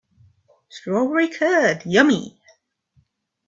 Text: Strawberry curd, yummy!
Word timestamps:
Strawberry 0.69 1.27
curd, 1.29 1.85
yummy! 1.85 2.41